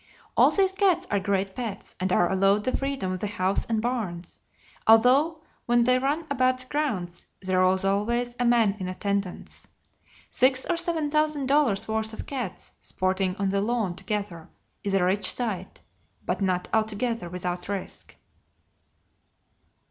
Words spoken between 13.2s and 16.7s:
on the lawn together is a rich sight, but not